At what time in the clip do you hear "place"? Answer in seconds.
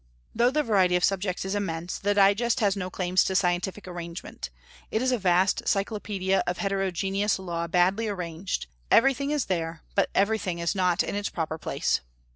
11.59-12.01